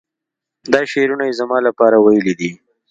دا 0.73 0.81
شعرونه 0.91 1.23
یې 1.29 1.37
زما 1.39 1.57
لپاره 1.67 1.95
ویلي 1.99 2.33
دي. 2.39 2.51